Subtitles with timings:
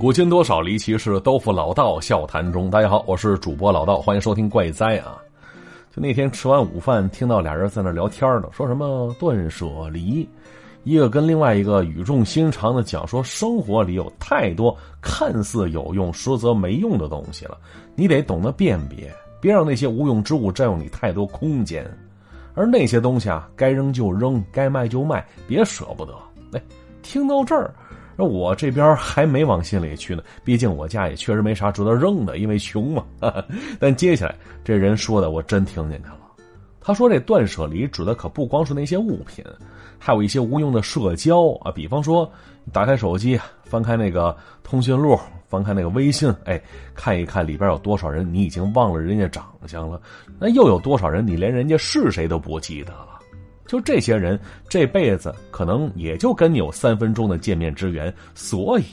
[0.00, 2.70] 古今多少离奇事，都付老道笑谈中。
[2.70, 5.20] 大家好，我是主播老道，欢迎收听怪哉啊！
[5.94, 10.26] 就那天吃完午饭，听到俩人在那聊天呢，说什么断舍离，
[10.84, 17.58] 一个跟另外一个语重心长的讲说，生活里有太多看似有用，实则没用的东西了，
[17.94, 21.86] 你得懂得辨别，别让那些无用之物占用你太多空间。
[22.54, 26.14] 而那些东西啊，该扔就扔，该卖就卖，别舍不得。
[26.54, 26.62] 哎，
[27.02, 27.74] 听到这儿。
[28.20, 33.02] 那我这边还没往心里去呢，毕竟我家也确实没啥值得扔的，因为穷嘛。
[33.78, 36.18] 但接下来这人说的，我真听进去了。
[36.82, 39.42] 他说这断舍离指的可不光是那些物品，
[39.98, 42.30] 还有一些无用的社交啊，比方说
[42.74, 45.18] 打开手机，翻开那个通讯录，
[45.48, 46.60] 翻开那个微信，哎，
[46.94, 49.98] 看一看里边有多少人你已经忘了人家长相了，
[50.38, 53.19] 那又有多少人你连人家是谁都不记得了。
[53.70, 54.36] 就这些人
[54.68, 58.84] 这辈子可能也就跟你有三分钟的见面之缘，所以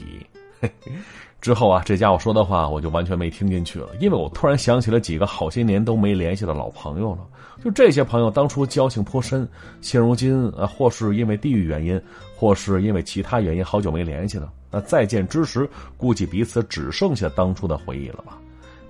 [1.41, 7.25] 之后啊，这家伙说的话我就完全没听进去了，因为我突然想起了几个好些年都没联系的老朋友了。
[7.63, 9.49] 就这些朋友当初交情颇深，
[9.81, 11.99] 现如今啊，或是因为地域原因，
[12.35, 14.53] 或是因为其他原因，好久没联系了。
[14.69, 15.67] 那再见之时，
[15.97, 18.37] 估计彼此只剩下当初的回忆了吧？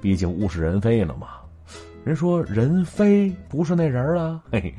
[0.02, 1.28] 毕竟物是人非了嘛。
[2.04, 4.76] 人说人非不是那人啊，嘿。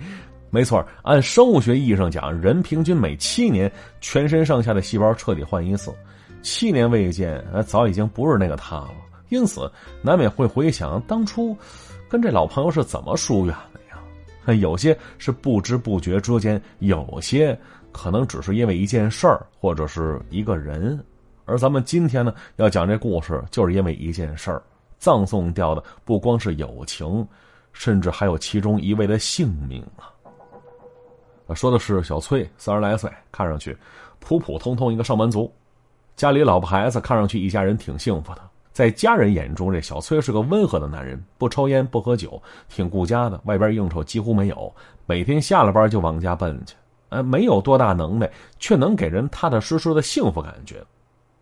[0.51, 5.93] 没错，按生物学意义上讲，人平均每七年全身上下的细胞彻底换一次，
[6.43, 8.91] 七年未见，早已经不是那个他了。
[9.29, 11.57] 因此，难免会回想当初
[12.09, 14.55] 跟这老朋友是怎么疏远的呀？
[14.55, 17.59] 有些是不知不觉之间，有些
[17.93, 20.99] 可能只是因为一件事儿或者是一个人。
[21.45, 24.63] 而咱们今天呢，要讲这故事，就是因为一件事儿，
[24.99, 27.27] 葬送掉的不光是友情，
[27.75, 30.09] 甚至还有其中一位的性命啊！
[31.55, 33.77] 说的是小崔，三十来岁，看上去
[34.19, 35.53] 普普通通一个上班族，
[36.17, 38.43] 家里老婆孩子看上去一家人挺幸福的。
[38.73, 44.73] 在家人眼中，这小崔是个温和的男人，不抽烟不喝酒，挺顾家的，外边应酬几乎没有，
[45.05, 46.77] 每天下了班就往家奔去。
[47.09, 50.85] 呃，没有多大能耐，却能给人踏踏实实的幸福感觉。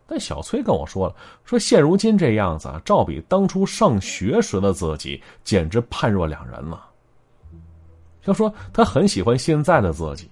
[0.07, 6.87] 但小崔跟我说了，说现如今这样子啊，照比当初上学时的自己，简直判若两人了。
[8.27, 10.29] 他说：“他很喜欢现在的自己，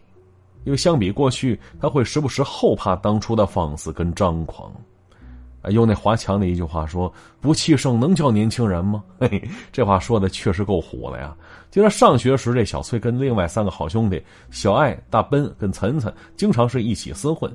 [0.66, 4.70] 因为相比过去，他会时不时后怕当初的放肆跟张狂。
[5.62, 9.42] 啊，用那华强的一句话说：‘不气盛能叫年轻人吗？’ 嘿，
[9.72, 11.34] 这话说的确实够虎了呀。
[11.72, 17.50] 记得上学时，这小崔跟另外三个好兄弟小爱、大奔跟岑岑，经常是一起厮混。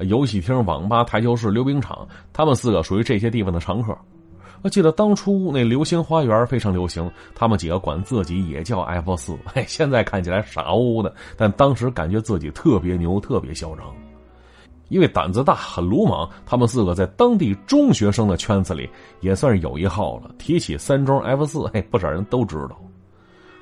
[0.00, 3.94] 游戏厅、网吧、台球室、溜冰场，他们四个属于这些地方的常客。”
[4.62, 9.36] 我记得当初那流星花园非常流行，他们几个管自己也叫 F 四。
[9.44, 13.84] 嘿，现在看起来傻乎乎的，但当时感觉自己特别牛，特别嚣张。
[14.88, 18.88] 因为胆子大，很鲁莽，他们四个在当地中学生的圈子里
[19.20, 20.30] 也算是有一号了。
[20.38, 22.78] 提起三中 F 四，嘿，不少人都知道。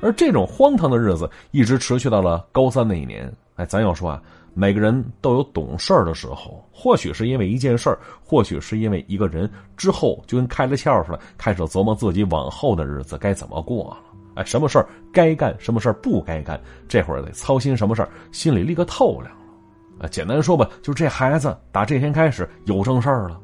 [0.01, 3.33] 而这种荒唐的日子一直持续到了高三那一年。
[3.57, 4.23] 哎，咱要说啊。
[4.55, 13.99] 每个人都有懂事儿的时候，或许是因为一件事儿，或许是因为一个人，之后就跟开了窍似的，开始琢磨自己往后的日子该怎么过了。
[14.37, 19.45] 哎，什么事儿该干，什么事儿不该干，这会儿得操心什么事儿，心里立个透亮了。
[20.01, 23.41] 啊，简单说吧，就是这孩子打这天开始有正事儿了。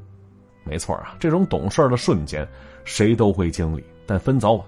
[0.64, 2.46] 没错啊，这种懂事儿的瞬间，
[2.84, 4.66] 谁都会经历，但分早晚。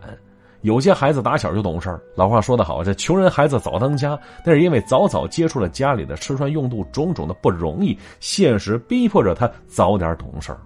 [0.62, 10.60] 有些孩子打小就懂事儿，老话说得好，这穷人孩子早当家，那是因为早早接触了家里的吃穿用度种种的不容易，现实逼迫着他早点懂事儿。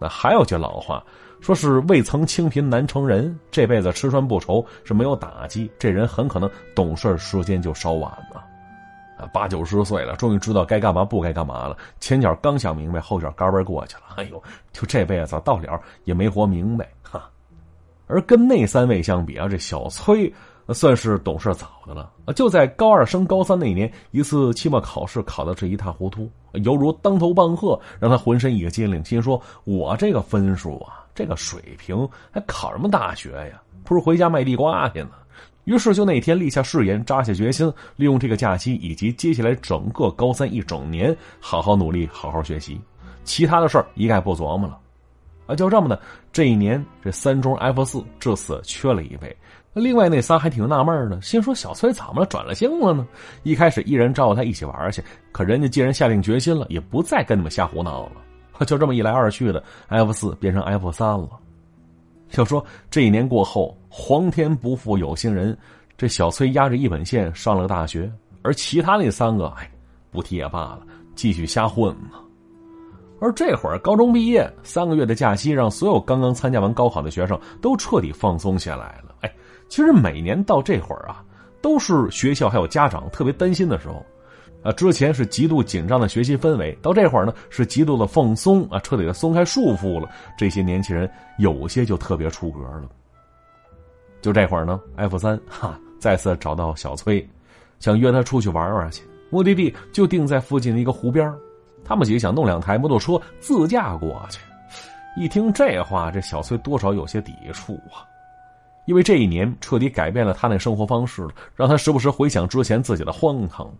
[0.00, 1.02] 那还有句老话，
[1.40, 8.44] 说是未曾清贫难成人，这辈子吃穿不愁是没有打击，这人很可能懂事时间就稍晚了。
[9.16, 14.02] 啊，八九十岁了，终于知道该干嘛不该干嘛了，前脚刚想明白，后脚嘎嘣过去了。
[14.16, 14.42] 哎呦，
[14.72, 17.30] 就这辈子到了也没活明白，哈。
[18.06, 20.32] 而跟那三位相比啊，这小崔
[20.68, 22.10] 算是懂事早的了！
[22.34, 26.30] 就在高二升高三那一年，一次期末考试考的是一塌糊涂，
[26.64, 33.62] 犹如当头棒喝，让他浑身一个激灵，心说：“我这个分数啊，这个水平，还考什么大学呀？
[33.84, 35.10] 不如回家卖地瓜去呢。”
[35.64, 42.80] 于是就那天立下誓言，扎下决心，利用这个假期以及接下来整个高三一整年，好好努力，好好学习，
[43.24, 44.78] 其他的事儿一概不琢磨了。
[45.46, 46.00] 啊，就这么的，
[46.32, 49.36] 这一年这三中 F 四至此缺了一位。
[49.72, 53.06] 另外那仨还挺纳闷的，心说小崔怎么了，转了性了呢？
[53.42, 55.02] 一开始一人招呼他一起玩去，
[55.32, 58.12] 可人家既然下定决心了，也不再跟你们瞎胡闹了。
[58.64, 61.28] 就这么一来二去的，F 四变成 F 三了。
[62.36, 65.56] 要说这一年过后，皇天不负有心人，
[65.98, 68.10] 这小崔压着一本线上了个大学，
[68.40, 69.70] 而其他那三个，哎，
[70.10, 70.80] 不提也罢了，
[71.14, 72.18] 继续瞎混呢。
[73.20, 79.14] 而这会儿高中毕业，三个月的假期让所有刚刚参加完高考的学生都彻底放松下来了。
[79.20, 79.32] 哎，
[79.68, 81.24] 其实每年到这会儿啊，
[81.62, 84.04] 都是学校还有家长特别担心的时候。
[84.62, 90.08] 啊，之前是极度紧张的学习氛围，到这会儿呢是极度的放松啊，彻底的松开束缚了。
[90.36, 91.08] 这些年轻人
[91.38, 92.82] 有些就特别出格了。
[94.20, 97.24] 就这会儿呢，F 三哈再次找到小崔，
[97.78, 101.32] 想约他出去玩玩去，目的地就定在附近的一个湖边
[101.86, 104.40] 他们几个想弄两台摩托车自驾过去。
[105.16, 108.04] 一听这话，这小崔多少有些抵触啊，
[108.84, 113.72] 因为这一年彻底改变了他那生活方式了，让他时不时回想之前自己的荒唐。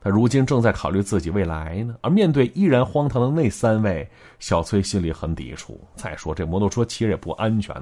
[0.00, 4.08] 他如今正在考虑自己未来呢，而面对依然荒唐的那三位，
[4.38, 5.78] 小崔心里很抵触。
[5.94, 7.74] 再说这摩托车骑着也不安全。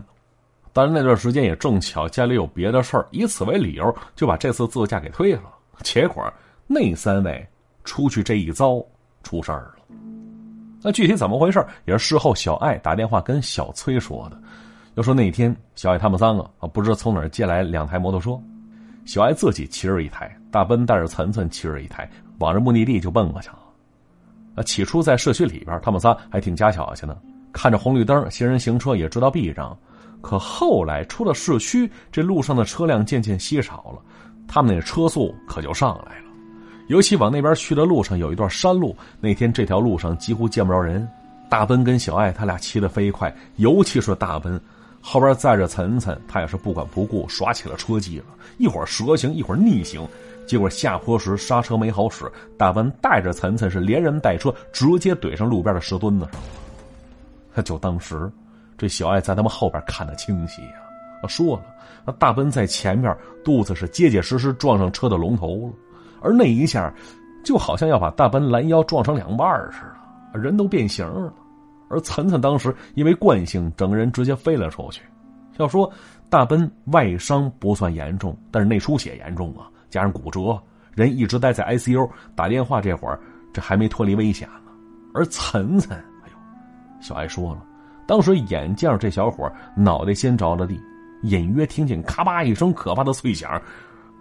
[0.72, 5.44] 当然那段时间也正巧家里有别的事儿，以此为理由就把这次自驾给推了。
[5.82, 6.30] 结果
[6.66, 7.46] 那三位
[7.84, 8.82] 出去这一遭
[9.26, 9.96] 出事儿了。
[10.82, 14.40] 那具体怎么回事也是事后小爱打电话跟小崔说的。
[14.94, 18.40] 要说那天小爱他们三个啊，不知道从哪儿借来两台摩托车。
[19.04, 22.08] 小爱自己骑着一台，大奔带着岑岑骑着一台，
[22.38, 23.58] 往着目的地就奔过去了。
[24.54, 27.16] 啊，起初在社区里边，他们仨还挺家巧些呢，
[27.52, 29.76] 看着红绿灯，行人行车也知道避让。
[30.22, 34.02] 可后来出了市区，这路上的车辆渐渐稀少了，
[34.48, 36.25] 他们那车速可就上来了。
[36.88, 41.06] 尤其往那边去的路上有一段山路，那天这条路上几乎见不着人。
[41.48, 44.60] 大奔跟小爱他俩骑得飞快，尤其是大奔。
[45.00, 48.24] 后边载着岑岑，他也是不管不顾，耍起了车技了。
[48.58, 50.04] 一会儿蛇行，一会儿逆行，
[50.46, 52.24] 结果下坡时刹车没好使，
[52.58, 56.40] 大奔带着岑岑是连人带车直接怼上路边的石墩子上
[57.54, 57.62] 了。
[57.62, 58.28] 就当时，
[58.76, 61.28] 这小爱在他们后边看得清晰呀。
[61.28, 61.62] 说了，
[62.04, 65.72] 那大奔在前面，肚子是结结实实撞上车的龙头了，
[66.20, 66.92] 而那一下，
[67.44, 69.80] 就好像要把大奔拦腰撞成两半似
[70.32, 71.32] 的，人都变形了。
[71.88, 75.02] 而岑岑当时因为惯性，整个人直接飞了出去。
[75.58, 75.90] 要说
[76.28, 80.60] 大奔外伤不算严重，但是内出血严重啊，加上骨折，
[80.94, 82.08] 人一直待在 ICU。
[82.34, 83.18] 打电话这会儿，
[83.52, 84.72] 这还没脱离危险呢。
[85.14, 86.36] 而岑岑，哎呦，
[87.00, 87.62] 小艾说了，
[88.06, 90.78] 当时眼见着这小伙脑袋先着了地，
[91.22, 93.50] 隐约听见咔吧一声可怕的脆响，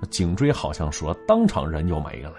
[0.09, 2.35] 颈椎好像说当场人就没了呀。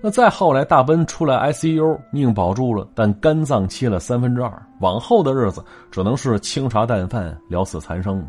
[0.00, 8.28] 那再后来，大奔出来 ICU，命保住了，但肝脏切了三分之二，往后的日子只能是清茶淡饭，聊死残生了。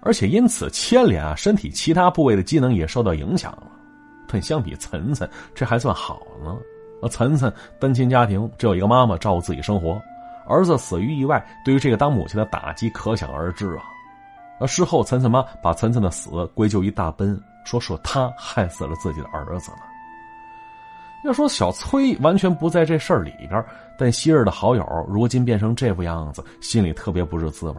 [0.00, 3.64] 而且因此牵连啊，身体其他部位的机能也受到影响了。
[4.28, 6.56] 但相比岑岑，这还算好呢。
[7.02, 10.00] 那岑岑单亲家庭，只有一个妈妈照顾自己生活，
[10.46, 13.82] 儿子死于意外，对于这个当母亲的打击可想而知啊。
[14.60, 19.78] 而事后，岑岑妈把岑岑的死归咎于大奔，说是他害死了自己的儿子呢。
[21.24, 23.64] 要说小崔完全不在这事儿里边，
[23.98, 27.76] 但昔日的好友如今变成这副样子，心里特别不是滋味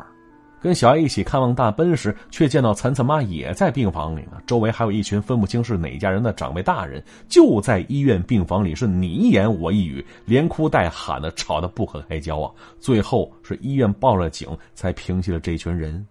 [0.61, 12.51] 跟小爱一起看望大奔时，却见到岑岑妈也在病房里呢，周围还有一群分不清是哪家人的长辈大人，就在医院病房里是你一言我一语，连哭带喊的，吵得不可开交啊！
[12.77, 16.05] 最后是医院报了警，才平息了这群人。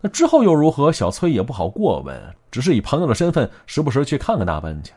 [0.00, 0.92] 那之后又如何？
[0.92, 2.16] 小崔也不好过问，
[2.50, 4.92] 只是以朋友的身份，时不时去看看大奔去。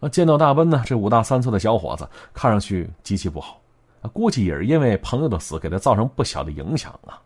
[0.00, 3.60] 啊，见到大奔呢，这五大三粗的小伙子看上去极其不好，
[4.12, 7.20] 估计也是因为朋友的死给他造成不小的影响啊。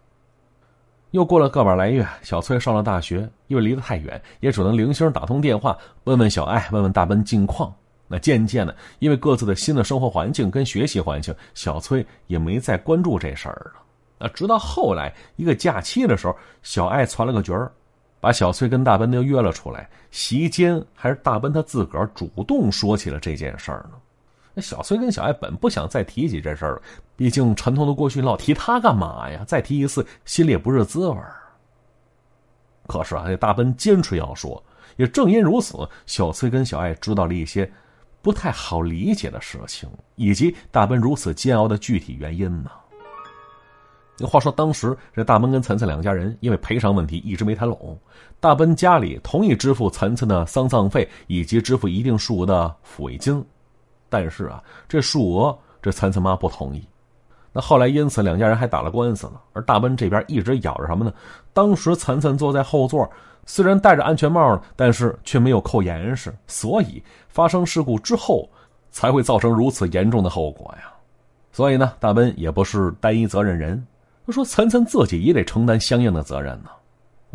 [1.12, 7.72] 又过了个把来月，小崔上了大学，因为离得太远，也只能零星打通电话问问小爱，问问大奔近况。
[8.08, 13.82] 那渐渐的，因为各自的新的生活环境跟学习环境，小崔也没再关注这事儿了。
[14.18, 17.70] 啊，直到后来一个假期的时候，小爱传了个角儿。
[18.18, 23.90] 把小崔跟大奔都约了出来，席间还是大奔他自个儿主动说起了这件事儿呢。
[24.54, 26.82] 那小崔跟小爱本不想再提起这事儿了，
[27.14, 29.44] 毕竟沉痛的过去老提他干嘛呀？
[29.46, 31.36] 再提一次，心里也不是滋味儿。
[32.88, 34.60] 可是啊，这大奔坚持要说，
[34.96, 37.70] 也正因如此，小崔跟小爱知道了一些
[38.22, 42.70] 不太好理解的事情，以及大奔如此煎熬的具体原因呢。
[44.18, 47.98] 那话说，当时这大奔跟岑岑两家人因为赔偿问题一直没谈拢。
[48.40, 53.44] 大奔家里同意支付岑岑的丧葬费以及支付一定数额的抚慰金，
[54.08, 56.82] 但是啊，这数额这岑岑妈不同意。
[57.52, 59.40] 那后来因此两家人还打了官司了。
[59.52, 61.12] 而大奔这边一直咬着什么呢？
[61.52, 63.10] 当时岑岑坐在后座，
[63.46, 68.48] 虽然戴着安全帽，但是却没有扣严实，所以发生事故之后
[68.90, 70.92] 才会造成如此严重的后果呀。
[71.52, 73.86] 所以呢，大奔也不是单一责任人。
[74.26, 76.70] 他说：“岑岑自己也得承担相应的责任呢。”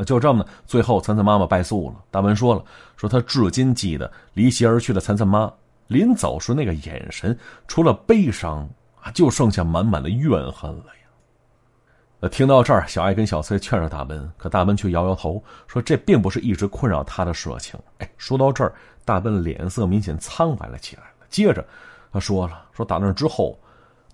[0.06, 1.96] 就这么呢，最后岑岑妈妈败诉了。
[2.10, 2.64] 大文说了
[2.98, 5.52] ：“说他至今记得离席而去的岑岑妈
[5.88, 8.68] 临走时那个眼神，除了悲伤
[9.02, 12.28] 啊，就剩下满满的怨恨了呀。
[12.30, 17.80] 听到这儿，小艾跟小崔劝着大奔，可大奔却摇摇头，说这并不是一直困扰他的事情。
[18.00, 18.74] 哎，说到这儿，
[19.06, 21.04] 大奔脸色明显苍白了起来。
[21.30, 21.64] 接着，
[22.12, 23.60] 他说了，说打那之后，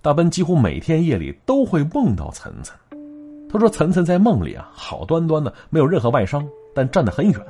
[0.07, 2.73] 大奔几乎每天夜里都会梦到岑岑。
[3.51, 7.41] 他说：“岑岑在梦里啊，好端端的，没有任何外伤，但站得很远。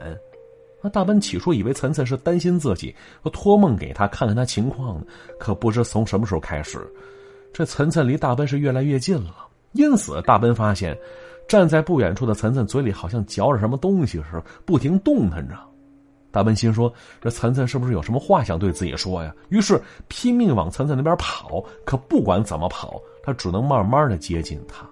[0.81, 2.95] 那大奔起初以为岑岑是担心自己，
[3.31, 5.05] 托梦给他看看他情况呢。
[5.37, 6.79] 可不知从什么时候开始，
[7.53, 9.47] 这岑岑离大奔是越来越近了。
[9.73, 10.97] 因此，大奔发现，
[11.47, 15.53] 站在不远处的岑岑嘴里好像嚼着什么东西似的，不停动弹着。
[16.31, 19.33] 大奔心说：这岑岑是不是有什么话想对自己说呀？
[19.49, 21.63] 于是拼命往岑岑那边跑。
[21.85, 24.85] 可不管怎么跑，他只能慢慢的接近他。”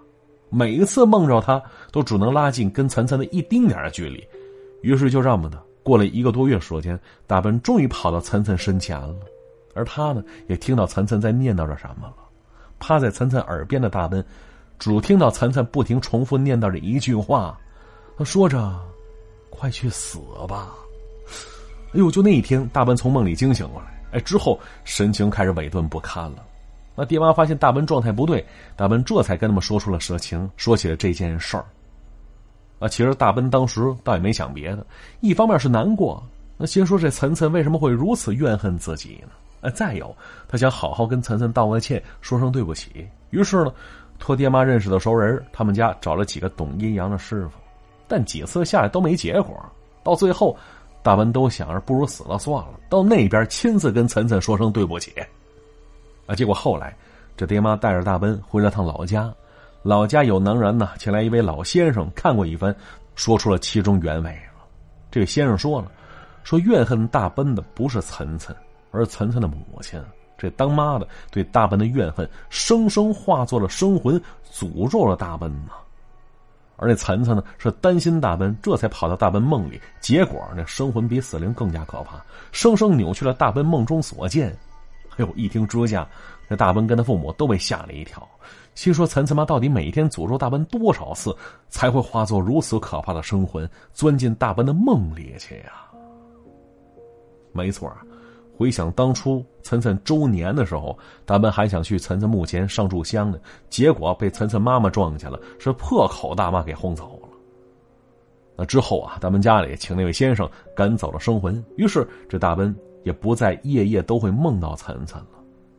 [0.50, 1.62] 每一次梦着他，
[1.92, 4.26] 都只能拉近跟岑岑的一丁点的距离。
[4.82, 9.16] 于是就这么的，过了一个多月时间，大奔终于跑到岑岑身前了。
[9.74, 12.16] 而他呢，也听到岑岑在念叨着什么了。
[12.80, 14.24] 趴在岑岑耳边的大奔，
[14.80, 17.60] 只听到岑岑不停重复念叨着一句话，
[18.18, 18.80] 他说着
[19.50, 20.74] ：“快去死吧！”
[21.96, 26.44] 哎呦，就那一天，大奔从梦里惊醒过来，哎，之后神情开始萎顿不堪了。
[26.94, 31.64] 那爹妈发现大奔状态不对，大奔这才跟他们说出了实情，说起了这件事儿。
[32.80, 34.86] 啊，其实大奔当时倒也没想别的，
[35.22, 36.22] 一方面是难过，
[36.58, 39.30] 那先说这岑岑为什么会如此怨恨自己呢？
[39.62, 40.14] 啊，再有
[40.50, 43.08] 他想好好跟岑岑道个歉，说声对不起。
[43.30, 43.74] 于是呢，
[44.20, 47.52] 托爹妈认识的熟人，他们家找了几个懂阴阳的师傅，
[48.06, 49.58] 但几次下来都没结果。
[50.04, 50.56] 到最后，
[51.06, 55.14] 大奔都想着不如死了算了，到那边亲自跟岑岑说声对不起。
[56.26, 56.34] 啊！
[56.34, 56.98] 结果后来，
[57.38, 59.32] 这爹妈带着大奔回了趟老家，
[59.84, 62.76] 老家有能人呢，请来一位老先生看过一番，
[63.14, 64.36] 说出了其中原委。
[65.12, 65.92] 这个先生说了，
[66.44, 68.56] 说怨恨大奔的不是岑岑，
[68.90, 70.02] 而是岑岑的母亲。
[70.40, 74.20] 这当妈的对大奔的怨恨，生生化作了生魂，
[74.52, 75.74] 诅咒了大奔呢。
[76.78, 84.56] 而那岑岑呢，是担心大奔，这才跑到大奔梦里，结果那生魂比死灵更加可怕，生生扭曲了大奔梦中所见。
[85.18, 85.34] 哎呦！
[85.36, 86.06] 一听这下，
[86.50, 88.28] 这大奔跟他父母都被吓了一跳，
[88.74, 91.34] 心说：“岑岑妈到底每天诅咒大奔多少次，
[91.70, 95.72] 才会化作如此可怕的生魂，钻进大奔的梦里去呀？”
[97.54, 97.90] 没错
[98.58, 103.38] 回想当初岑岑周年的时候，大奔还想去岑岑墓前上炷香呢，
[103.70, 107.30] 结果被岑岑妈妈撞见了，是破口大骂给轰走了。
[108.58, 112.76] 那之后啊，大奔家里请那位先生赶走了生魂，于是这大奔。
[113.06, 115.28] 也不再夜夜都会梦到岑岑了，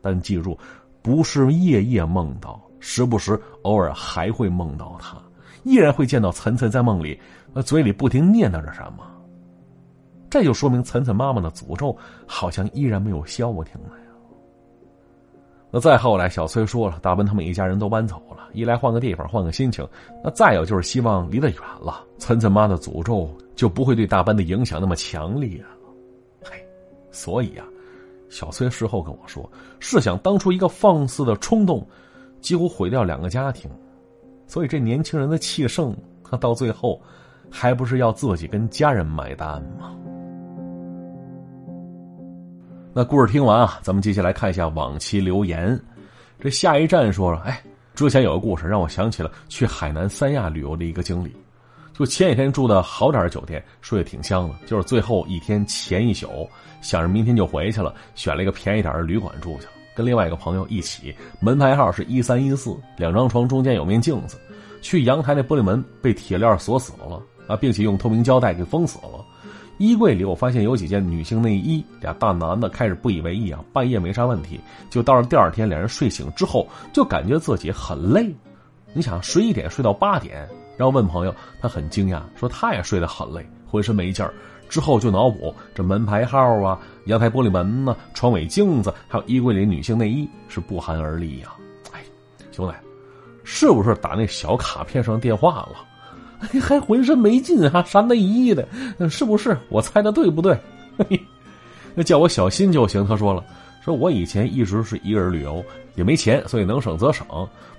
[0.01, 0.57] 但记住，
[1.01, 5.21] 不是夜夜梦到，时不时偶尔还会梦到他，
[5.65, 7.19] 依然会见到岑岑在梦里，
[7.53, 9.03] 呃，嘴里不停念叨着什么。
[10.29, 14.05] 这就说明岑岑妈妈的诅咒好像依然没有消停了呀。
[15.69, 19.85] 那再后来，小崔说了，大奔他们一家人都搬走了，一来换个地方，换个心情；
[20.23, 25.67] 那再有就是希望离得远了，岑岑妈的诅咒就不会对大奔的影响那么强烈了。
[26.41, 26.51] 嘿。
[27.11, 27.65] 所以啊，
[28.29, 31.85] 小崔事后跟我说：“试想当初一个放肆的冲动，
[32.39, 33.69] 几乎毁掉两个家庭，
[34.47, 35.93] 所以这年轻人的气盛，
[36.23, 37.01] 他到最后，
[37.51, 39.93] 还不是要自己跟家人买单吗？”
[42.99, 45.79] 那故事听完啊，咱们接下来看一下往期留言。
[46.39, 47.61] 这下一站说了：“哎，
[47.93, 51.31] 之前有个故事让我想起了去海南三亚旅游的一个经历。”
[51.93, 54.55] 就前几天住的好点的酒店，睡得挺香的。
[54.65, 56.49] 就是最后一天前一宿，
[56.81, 59.73] 想着明天就回去了，选了一个便宜点的旅馆住去了。
[59.95, 64.39] 跟另外一个朋友一起，门牌号是一三一四，两张床中间有面镜子。
[64.81, 69.23] 去阳台那玻璃门被铁链锁死了啊，并且用透明胶带给封死了。
[69.77, 74.59] 衣柜里我发现有几件女性内衣，俩大男的开始不以为意啊，半夜没啥问题。
[74.89, 78.33] 就到了第二天，两人睡醒之后就感觉自己很累。
[78.93, 80.47] 你想十一点睡到八点？
[80.77, 84.33] 然后问朋友，他很惊讶，说他也睡得很累，浑身没劲儿。
[84.67, 91.53] 之后就脑补这门牌号啊、阳台玻璃门呢、床尾镜子，还有衣柜里女性内衣，是不寒而栗呀。
[91.93, 92.01] 哎，
[92.51, 92.73] 兄弟，
[93.43, 95.85] 是不是打那小卡片上电话了？
[96.61, 98.67] 还浑身没劲，还啥内衣的？
[99.09, 99.57] 是不是？
[99.69, 100.57] 我猜的对不对？
[101.95, 103.05] 那叫我小心就行。
[103.07, 103.43] 他说了。
[103.83, 105.63] 说我以前一直是一个人旅游，
[105.95, 107.25] 也没钱，所以能省则省。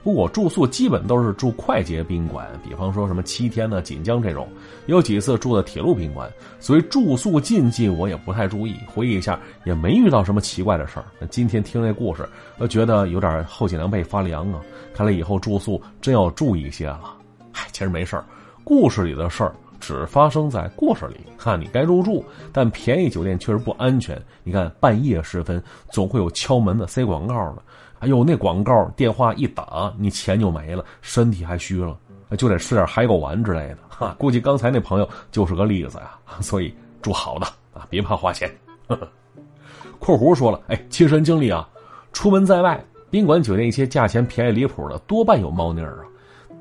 [0.03, 4.49] 不过住宿基本都是住快捷宾馆，比方说什么七天的、锦江这种。
[4.87, 6.27] 有几次住的铁路宾馆，
[6.61, 8.75] 所以住宿禁忌我也不太注意。
[8.87, 11.05] 回忆一下，也没遇到什么奇怪的事儿。
[11.21, 14.63] 那今天听这故事，我觉得有点后脊梁背发凉啊。
[14.95, 17.15] 看来以后住宿真要注意一些了。
[17.53, 18.25] 唉，其实没事儿，
[18.69, 21.17] 故事里的事儿只发生在故事里。
[21.39, 22.23] 哈，你该入住，
[22.53, 24.23] 但便宜酒店确实不安全。
[24.45, 27.63] 你看，半夜时分总会有敲门的、塞广告的。
[28.01, 31.97] 哎呦，那广告电话一打，你钱就没了，身体还虚了，
[32.37, 33.79] 就得吃点海狗丸之类的。
[33.89, 36.19] 哈， 估计刚才那朋友就是个例子呀。
[36.43, 38.55] 所以住好的啊，别怕花钱。
[39.99, 41.67] 括弧说了，哎，亲身经历啊，
[42.13, 46.05] 出门在外，宾馆、酒店一些价钱便宜离谱的，多半有猫腻儿啊。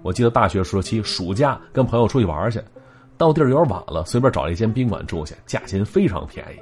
[0.07, 2.61] 我记得大学时期暑假跟朋友出去玩去，
[3.17, 6.59] 到地儿有点晚了，随便找了一间宾馆住下，价钱非常便宜。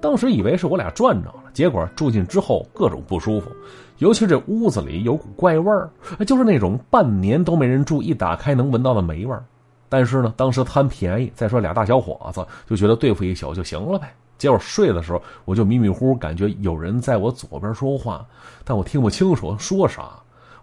[0.00, 3.50] 当时以为是我俩赚着了，结果住进之后各种不舒服，
[3.98, 5.90] 尤其这屋子里有股怪味儿，
[6.24, 9.44] 就是那种半年都没人住，一打开能闻到的霉味儿。
[9.88, 14.14] 但是呢，当时贪便宜，再说俩大小伙子就觉得对付一宿就行了呗。
[14.38, 18.24] 结果睡的时候，我就迷迷糊糊感觉有人在我左边说话，
[18.64, 20.10] 但我听不清楚说啥。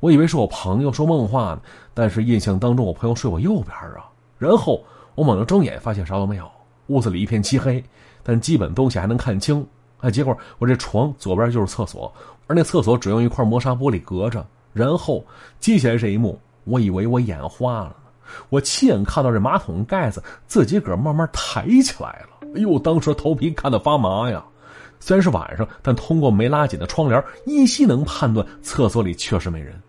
[0.01, 1.61] 我以为是我朋友说梦话呢，
[1.93, 4.09] 但是印象当中我朋友睡我右边啊。
[4.37, 4.83] 然后
[5.15, 6.51] 我猛地睁眼，发现啥都没有，
[6.87, 7.81] 屋子里一片漆黑，
[8.23, 9.65] 但基本东西还能看清。
[9.99, 12.11] 哎，结果我这床左边就是厕所，
[12.47, 14.43] 而那厕所只用一块磨砂玻璃隔着。
[14.73, 15.23] 然后
[15.59, 17.95] 接下来这一幕，我以为我眼花了，
[18.49, 22.47] 我亲眼看到这马桶盖子自己个慢慢抬起来了。
[22.55, 24.43] 哎呦，当时头皮看得发麻呀！
[24.99, 29.79] 虽然是晚上，但通过没拉紧的窗帘，依稀能判断厕所里确实没人。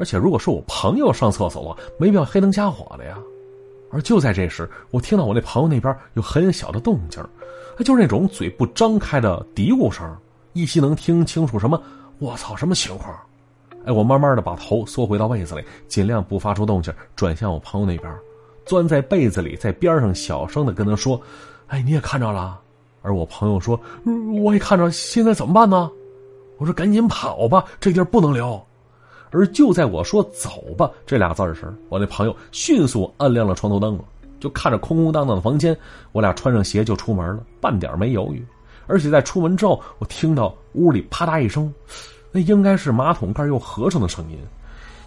[0.00, 3.18] 而且，如果是我朋友上厕所了，没必要黑灯瞎火的呀。
[3.90, 7.22] 而就在这时，我听到我那朋友那边有很小的动静，
[7.84, 10.10] 就是那种嘴不张开的嘀咕声，
[10.54, 11.78] 依稀能听清楚什么
[12.18, 13.14] “我操”什么情况。
[13.84, 18.10] 哎，我慢慢的把头缩回到被子里，尽量不发出动静，转向我朋友那边，
[18.64, 21.20] 钻在被子里，在边上小声的跟他说
[21.68, 22.58] ：“哎，你也看着了？”
[23.02, 23.78] 而我朋友说
[24.42, 25.90] ：“我也看着，现在怎么办呢？”
[26.56, 28.58] 我说：“赶紧跑吧，这地儿不能留。”
[29.30, 34.04] 而就在我说“走吧”这俩字时，我那朋友迅速按亮了床头灯了，
[34.40, 35.76] 就看着空空荡荡的房间，
[36.12, 38.44] 我俩穿上鞋就出门了，半点没犹豫。
[38.86, 41.72] 而且在出门之后，我听到屋里啪嗒一声，
[42.32, 44.38] 那应该是马桶盖又合上的声音，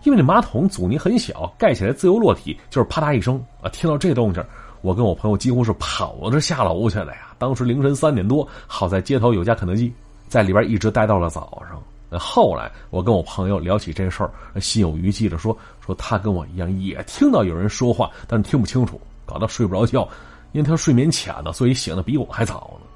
[0.03, 3.69] 因为那马桶阻尼很小，盖起来自由落体，就是啪嗒一声啊！
[3.69, 4.41] 听到这动静，
[4.81, 7.35] 我跟我朋友几乎是跑着下楼去了呀。
[7.37, 9.93] 当时凌晨三点多，好在街头有家肯德基，
[10.29, 11.81] 在里边一直待到了早上。
[12.19, 20.07] 后来我跟我朋友聊起这事儿，心有余悸的说：“说他跟我一样，也听到有人说话，但听不清楚，搞得睡不着觉。
[20.51, 22.87] 因为他睡眠浅呢，所以醒的比我还早呢。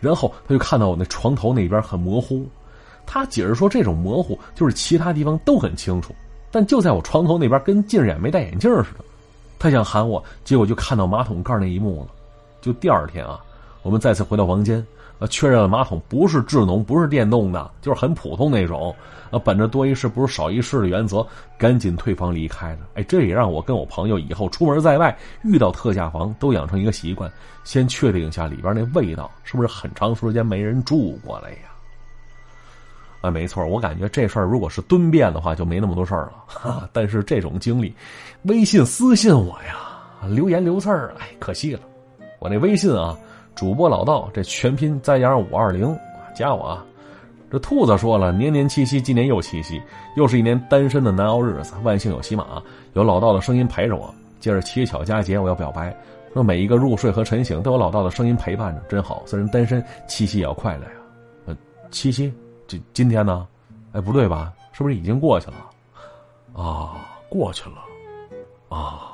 [0.00, 2.46] 然后他就看到我那床头那边很模糊，
[3.06, 6.14] 他解释说这种模糊就是其他地方都很清楚，
[6.50, 9.04] 但就在我床头那边跟近视眼没戴眼镜似的。
[9.58, 12.08] 他想喊我，结果就看到马桶盖那一幕了。
[12.60, 13.38] 就第二天啊，
[13.82, 14.84] 我们再次回到房间。”
[15.20, 18.94] 呃，确认了马桶不是智能，不是电动的，就是很普通那种。
[19.30, 21.26] 呃，本着多一事不如少一事的原则，
[21.58, 22.80] 赶紧退房离开的。
[22.94, 27.30] 哎，这也让我跟我朋友以后出门在外遇到特价房都养成一个习惯，
[27.64, 31.56] 先确定一下里边那味道是不是很长时间没人住过了呀？
[33.22, 36.88] 啊，没错，我感觉这事儿如果是蹲便的话，就没那么多事儿了。
[36.92, 37.94] 但是这种经历，
[38.42, 41.80] 微信私信我呀，留言留字儿，哎，可惜了，
[42.40, 43.16] 我那微信啊。
[43.54, 45.96] 主播老道，这全拼再加上五二零，
[46.34, 46.84] 加我啊！
[47.50, 49.80] 这兔子说了，年年七夕，今年又七夕，
[50.16, 51.74] 又是一年单身的难熬日子。
[51.84, 52.60] 万幸有喜马，
[52.94, 54.12] 有老道的声音陪着我。
[54.40, 55.96] 接着七巧佳节，我要表白，
[56.32, 59.22] 说每一个入睡和晨醒都有老道的声音陪伴着，真好。
[59.24, 60.90] 虽然单身，七夕也要快乐呀。
[61.46, 61.56] 呃，
[61.92, 62.32] 七夕，
[62.66, 63.46] 今今天呢？
[63.92, 64.52] 哎，不对吧？
[64.72, 66.60] 是不是已经过去了？
[66.60, 67.76] 啊，过去了。
[68.68, 69.12] 啊，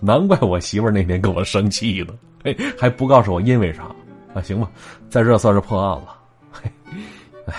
[0.00, 2.14] 难怪我媳妇那天跟我生气呢。
[2.44, 3.84] 嘿，还不告诉我因为啥？
[4.34, 4.70] 啊，行吧，
[5.08, 6.16] 在这算是破案了。
[6.52, 6.70] 嘿，
[7.46, 7.54] 哎，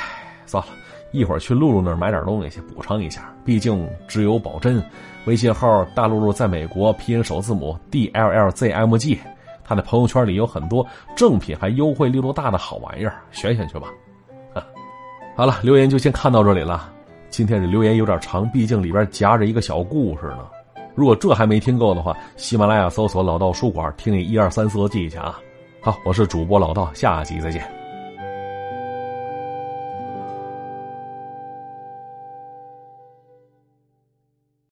[0.45, 0.69] 算了，
[1.11, 3.33] 一会儿去露露那儿买点东西去补偿一下。
[3.43, 4.81] 毕竟只有保真，
[5.25, 9.19] 微信号大露露在美国，拼音首字母 D L L Z M G。
[9.63, 13.87] 他的朋友圈里有很多正品，还优惠力度大的好玩意儿，选选去吧。
[14.53, 14.65] 啊，
[15.35, 16.91] 好了，留言就先看到这里了。
[17.29, 20.47] 今天这留言有点长，毕竟里边夹着一个小故事呢。
[20.95, 25.39] 如果这还没听够的话，喜马拉雅搜索“老道书馆”，听你一二三四的记一下啊！
[25.81, 27.78] 好，我是主播老道，下集再见。